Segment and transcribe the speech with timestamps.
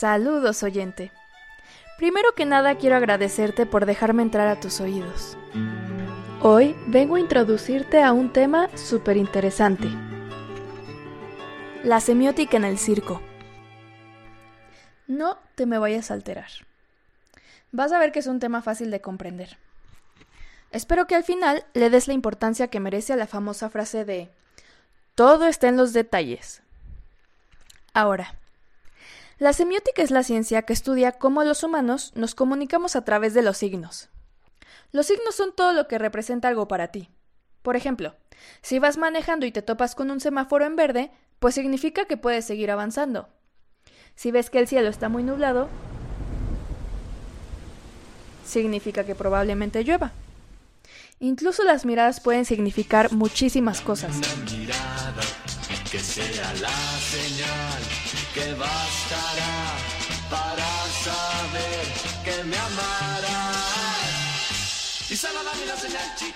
[0.00, 1.10] Saludos, oyente.
[1.96, 5.36] Primero que nada quiero agradecerte por dejarme entrar a tus oídos.
[6.40, 9.88] Hoy vengo a introducirte a un tema súper interesante.
[11.82, 13.20] La semiótica en el circo.
[15.08, 16.50] No te me vayas a alterar.
[17.72, 19.58] Vas a ver que es un tema fácil de comprender.
[20.70, 24.30] Espero que al final le des la importancia que merece a la famosa frase de
[25.16, 26.62] todo está en los detalles.
[27.94, 28.37] Ahora,
[29.38, 33.42] la semiótica es la ciencia que estudia cómo los humanos nos comunicamos a través de
[33.42, 34.08] los signos.
[34.90, 37.08] Los signos son todo lo que representa algo para ti.
[37.62, 38.16] Por ejemplo,
[38.62, 42.44] si vas manejando y te topas con un semáforo en verde, pues significa que puedes
[42.46, 43.28] seguir avanzando.
[44.16, 45.68] Si ves que el cielo está muy nublado,
[48.44, 50.12] significa que probablemente llueva.
[51.20, 54.16] Incluso las miradas pueden significar muchísimas cosas.
[55.90, 56.68] Que sea la
[57.00, 57.82] señal
[58.34, 59.76] que bastará
[60.30, 60.68] para
[61.02, 61.86] saber
[62.24, 62.58] que me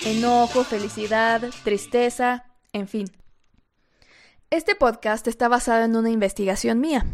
[0.00, 3.06] Enojo, felicidad, tristeza, en fin.
[4.48, 7.04] Este podcast está basado en una investigación mía.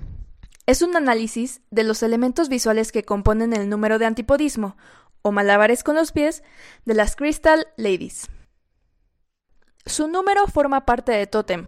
[0.67, 4.77] Es un análisis de los elementos visuales que componen el número de antipodismo,
[5.23, 6.45] o malabares con los pies,
[6.85, 8.29] de las Crystal Ladies.
[9.85, 11.67] Su número forma parte de Totem.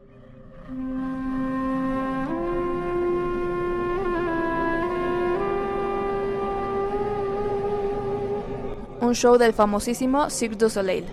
[9.00, 11.04] Un show del famosísimo Cirque du Soleil.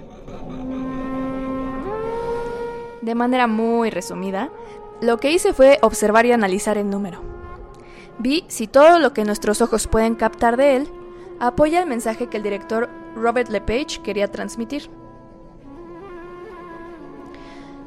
[3.01, 4.49] De manera muy resumida,
[5.01, 7.21] lo que hice fue observar y analizar el número.
[8.19, 10.87] Vi si todo lo que nuestros ojos pueden captar de él
[11.39, 14.89] apoya el mensaje que el director Robert LePage quería transmitir.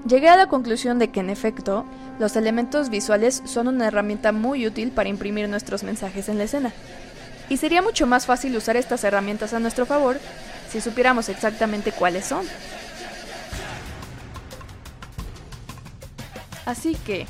[0.07, 1.85] Llegué a la conclusión de que en efecto,
[2.19, 6.73] los elementos visuales son una herramienta muy útil para imprimir nuestros mensajes en la escena.
[7.49, 10.19] Y sería mucho más fácil usar estas herramientas a nuestro favor
[10.71, 12.47] si supiéramos exactamente cuáles son.
[16.65, 17.27] Así que,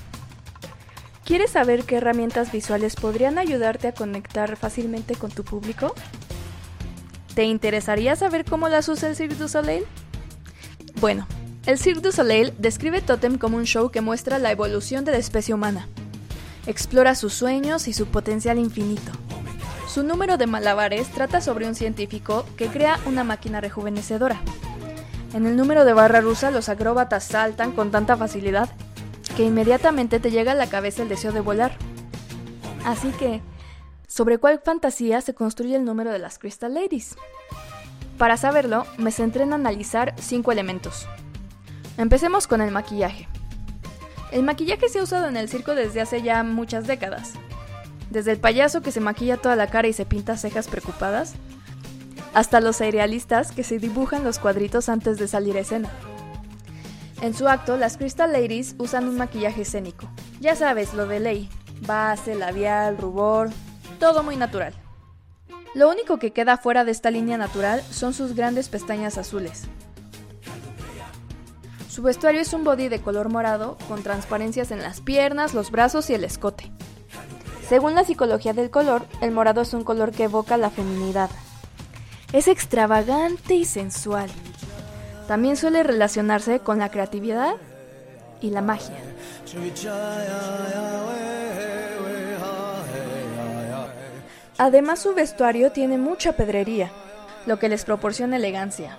[1.24, 5.94] ¿quieres saber qué herramientas visuales podrían ayudarte a conectar fácilmente con tu público?
[7.34, 9.84] ¿Te interesaría saber cómo las usa el Cirque du Soleil?
[11.00, 11.26] Bueno,
[11.66, 15.18] el Cirque du Soleil describe Totem como un show que muestra la evolución de la
[15.18, 15.88] especie humana.
[16.66, 19.12] Explora sus sueños y su potencial infinito.
[19.88, 24.40] Su número de malabares trata sobre un científico que crea una máquina rejuvenecedora.
[25.34, 28.68] En el número de barra rusa los acróbatas saltan con tanta facilidad
[29.36, 31.76] que inmediatamente te llega a la cabeza el deseo de volar.
[32.84, 33.40] Así que,
[34.08, 37.16] sobre cuál fantasía se construye el número de las Crystal Ladies.
[38.18, 41.06] Para saberlo, me centré en analizar cinco elementos.
[41.98, 43.28] Empecemos con el maquillaje.
[44.30, 47.32] El maquillaje se ha usado en el circo desde hace ya muchas décadas.
[48.10, 51.34] Desde el payaso que se maquilla toda la cara y se pinta cejas preocupadas,
[52.34, 55.90] hasta los serialistas que se dibujan los cuadritos antes de salir a escena.
[57.20, 60.08] En su acto, las Crystal Ladies usan un maquillaje escénico.
[60.40, 61.50] Ya sabes, lo de ley.
[61.82, 63.50] Base, labial, rubor,
[63.98, 64.74] todo muy natural.
[65.74, 69.68] Lo único que queda fuera de esta línea natural son sus grandes pestañas azules.
[71.92, 76.08] Su vestuario es un body de color morado con transparencias en las piernas, los brazos
[76.08, 76.72] y el escote.
[77.68, 81.28] Según la psicología del color, el morado es un color que evoca la feminidad.
[82.32, 84.30] Es extravagante y sensual.
[85.28, 87.56] También suele relacionarse con la creatividad
[88.40, 88.96] y la magia.
[94.56, 96.90] Además su vestuario tiene mucha pedrería,
[97.44, 98.96] lo que les proporciona elegancia.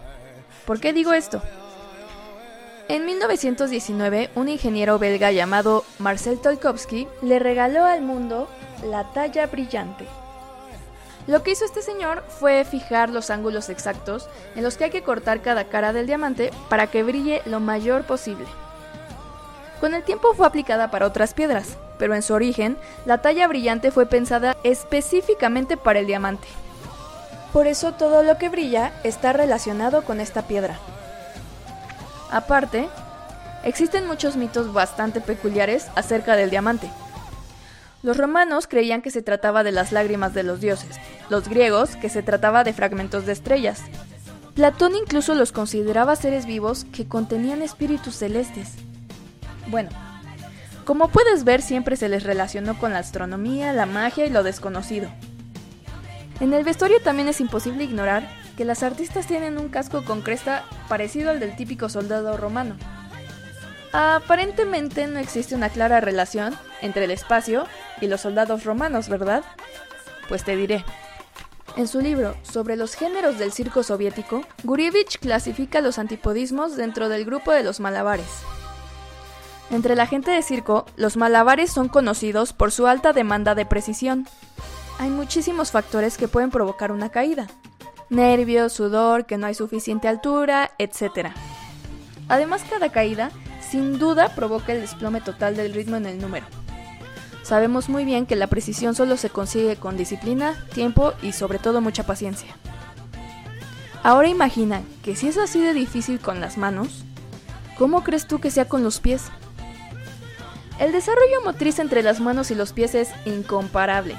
[0.67, 1.41] ¿Por qué digo esto?
[2.89, 8.49] En 1919, un ingeniero belga llamado Marcel Tolkowski le regaló al mundo
[8.85, 10.05] la talla brillante.
[11.25, 14.27] Lo que hizo este señor fue fijar los ángulos exactos
[14.57, 18.03] en los que hay que cortar cada cara del diamante para que brille lo mayor
[18.03, 18.45] posible.
[19.80, 23.91] Con el tiempo fue aplicada para otras piedras, pero en su origen, la talla brillante
[23.91, 26.47] fue pensada específicamente para el diamante.
[27.53, 30.77] Por eso todo lo que brilla está relacionado con esta piedra.
[32.33, 32.89] Aparte,
[33.63, 36.89] existen muchos mitos bastante peculiares acerca del diamante.
[38.01, 40.97] Los romanos creían que se trataba de las lágrimas de los dioses,
[41.30, 43.81] los griegos que se trataba de fragmentos de estrellas.
[44.56, 48.71] Platón incluso los consideraba seres vivos que contenían espíritus celestes.
[49.68, 49.91] Bueno,
[50.85, 55.07] como puedes ver, siempre se les relacionó con la astronomía, la magia y lo desconocido.
[56.39, 58.27] En el vestuario también es imposible ignorar
[58.57, 62.75] que las artistas tienen un casco con cresta parecido al del típico soldado romano.
[63.91, 67.65] Aparentemente no existe una clara relación entre el espacio
[68.01, 69.44] y los soldados romanos, ¿verdad?
[70.27, 70.83] Pues te diré.
[71.75, 77.25] En su libro sobre los géneros del circo soviético, Gurievich clasifica los antipodismos dentro del
[77.25, 78.27] grupo de los malabares.
[79.71, 84.27] Entre la gente de circo, los malabares son conocidos por su alta demanda de precisión.
[84.99, 87.47] Hay muchísimos factores que pueden provocar una caída.
[88.13, 91.31] Nervios, sudor, que no hay suficiente altura, etc.
[92.30, 93.31] Además, cada caída
[93.62, 96.45] sin duda provoca el desplome total del ritmo en el número.
[97.42, 101.81] Sabemos muy bien que la precisión solo se consigue con disciplina, tiempo y sobre todo
[101.81, 102.56] mucha paciencia.
[104.04, 107.04] Ahora imagina que si es así de difícil con las manos,
[107.77, 109.24] ¿cómo crees tú que sea con los pies?
[110.80, 114.16] El desarrollo motriz entre las manos y los pies es incomparable.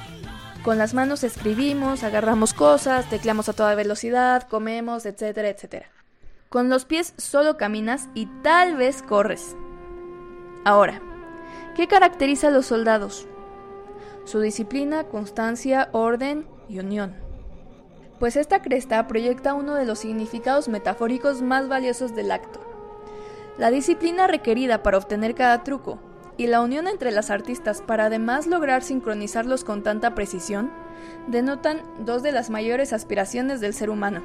[0.65, 5.87] Con las manos escribimos, agarramos cosas, tecleamos a toda velocidad, comemos, etcétera, etcétera.
[6.49, 9.57] Con los pies solo caminas y tal vez corres.
[10.65, 11.03] Ahora,
[11.75, 13.27] ¿Qué caracteriza a los soldados?
[14.25, 17.17] Su disciplina, constancia, orden y unión.
[18.21, 22.61] Pues esta cresta proyecta uno de los significados metafóricos más valiosos del acto.
[23.59, 25.99] La disciplina requerida para obtener cada truco
[26.37, 30.71] y la unión entre las artistas para además lograr sincronizarlos con tanta precisión
[31.27, 34.23] denotan dos de las mayores aspiraciones del ser humano.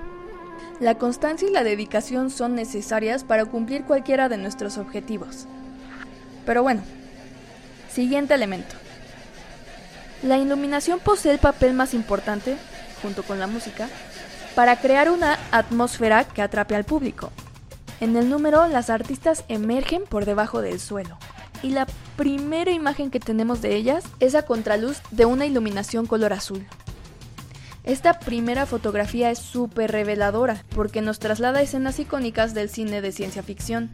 [0.80, 5.48] La constancia y la dedicación son necesarias para cumplir cualquiera de nuestros objetivos.
[6.46, 6.82] Pero bueno,
[7.90, 8.76] Siguiente elemento.
[10.22, 12.56] La iluminación posee el papel más importante,
[13.02, 13.90] junto con la música,
[14.56, 17.32] para crear una atmósfera que atrape al público.
[18.00, 21.18] En el número, las artistas emergen por debajo del suelo.
[21.62, 26.34] Y la primera imagen que tenemos de ellas es a contraluz de una iluminación color
[26.34, 26.66] azul.
[27.84, 33.12] Esta primera fotografía es súper reveladora porque nos traslada a escenas icónicas del cine de
[33.12, 33.90] ciencia ficción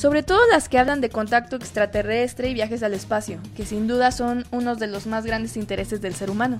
[0.00, 4.12] sobre todo las que hablan de contacto extraterrestre y viajes al espacio, que sin duda
[4.12, 6.58] son unos de los más grandes intereses del ser humano.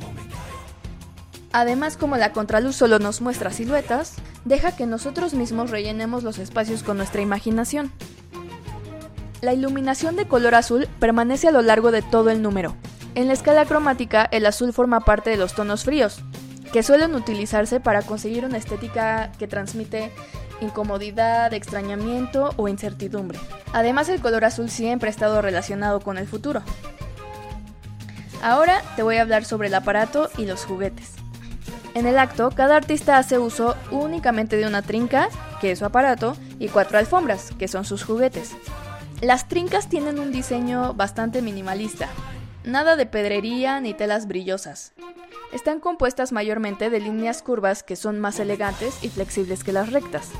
[1.50, 6.82] Además, como la contraluz solo nos muestra siluetas, deja que nosotros mismos rellenemos los espacios
[6.82, 7.90] con nuestra imaginación.
[9.40, 12.76] La iluminación de color azul permanece a lo largo de todo el número.
[13.14, 16.22] En la escala cromática, el azul forma parte de los tonos fríos,
[16.72, 20.12] que suelen utilizarse para conseguir una estética que transmite
[20.60, 23.38] incomodidad, extrañamiento o incertidumbre.
[23.72, 26.62] Además, el color azul siempre ha estado relacionado con el futuro.
[28.42, 31.12] Ahora te voy a hablar sobre el aparato y los juguetes.
[31.94, 35.28] En el acto, cada artista hace uso únicamente de una trinca,
[35.62, 38.54] que es su aparato, y cuatro alfombras, que son sus juguetes.
[39.20, 42.08] Las trincas tienen un diseño bastante minimalista,
[42.64, 44.94] nada de pedrería ni telas brillosas.
[45.52, 50.30] Están compuestas mayormente de líneas curvas que son más elegantes y flexibles que las rectas.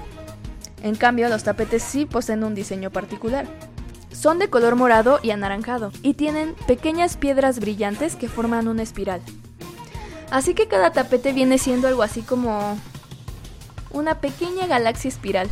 [0.83, 3.47] En cambio, los tapetes sí poseen un diseño particular.
[4.13, 9.21] Son de color morado y anaranjado y tienen pequeñas piedras brillantes que forman una espiral.
[10.31, 12.79] Así que cada tapete viene siendo algo así como
[13.91, 15.51] una pequeña galaxia espiral.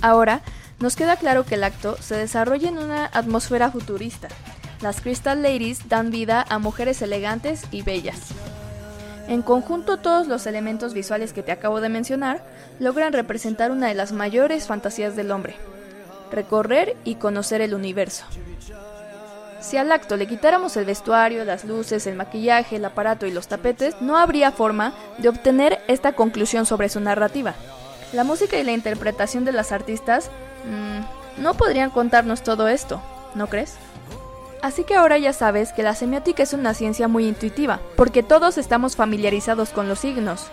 [0.00, 0.40] Ahora,
[0.80, 4.28] nos queda claro que el acto se desarrolla en una atmósfera futurista,
[4.82, 8.18] las Crystal Ladies dan vida a mujeres elegantes y bellas.
[9.26, 12.44] En conjunto todos los elementos visuales que te acabo de mencionar
[12.78, 15.56] logran representar una de las mayores fantasías del hombre,
[16.30, 18.24] recorrer y conocer el universo.
[19.60, 23.48] Si al acto le quitáramos el vestuario, las luces, el maquillaje, el aparato y los
[23.48, 27.54] tapetes, no habría forma de obtener esta conclusión sobre su narrativa.
[28.12, 30.30] La música y la interpretación de las artistas
[30.66, 33.00] mm, no podrían contarnos todo esto,
[33.34, 33.76] ¿no crees?
[34.62, 38.58] Así que ahora ya sabes que la semiótica es una ciencia muy intuitiva, porque todos
[38.58, 40.46] estamos familiarizados con los signos.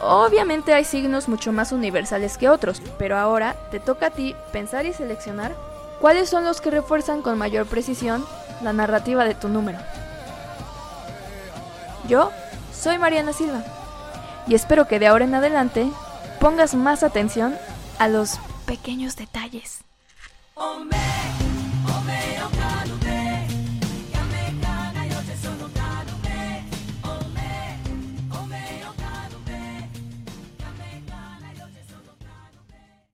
[0.00, 4.86] Obviamente hay signos mucho más universales que otros, pero ahora te toca a ti pensar
[4.86, 5.54] y seleccionar
[6.00, 8.24] cuáles son los que refuerzan con mayor precisión
[8.62, 9.78] la narrativa de tu número.
[12.06, 12.30] Yo
[12.72, 13.62] soy Mariana Silva
[14.46, 15.90] y espero que de ahora en adelante
[16.40, 17.56] pongas más atención
[17.98, 18.38] a los
[18.68, 19.80] pequeños detalles.